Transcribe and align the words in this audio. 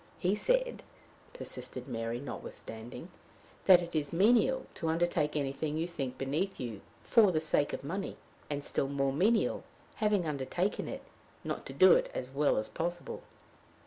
"He 0.17 0.33
said," 0.33 0.81
persisted 1.31 1.87
Mary, 1.87 2.19
notwithstanding, 2.19 3.09
"that 3.67 3.83
it 3.83 3.93
is 3.93 4.11
menial 4.11 4.65
to 4.73 4.87
undertake 4.87 5.35
anything 5.35 5.77
you 5.77 5.87
think 5.87 6.17
beneath 6.17 6.59
you 6.59 6.81
for 7.03 7.31
the 7.31 7.39
sake 7.39 7.71
of 7.71 7.83
money; 7.83 8.17
and 8.49 8.63
still 8.65 8.87
more 8.87 9.13
menial, 9.13 9.63
having 9.97 10.25
undertaken 10.25 10.87
it, 10.87 11.03
not 11.43 11.67
to 11.67 11.73
do 11.73 11.91
it 11.91 12.09
as 12.15 12.31
well 12.31 12.57
as 12.57 12.67
possible." 12.67 13.21